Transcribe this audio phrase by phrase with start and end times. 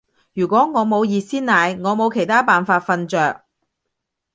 [0.33, 3.43] 如果我冇熱鮮奶，我冇其他辦法瞓着